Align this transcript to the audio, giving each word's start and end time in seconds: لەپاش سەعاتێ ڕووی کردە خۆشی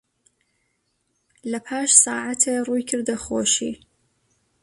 لەپاش 1.51 1.89
سەعاتێ 2.03 2.53
ڕووی 2.67 2.87
کردە 2.89 3.15
خۆشی 3.23 3.73